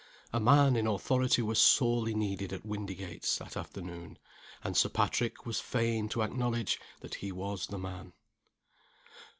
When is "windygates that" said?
2.65-3.55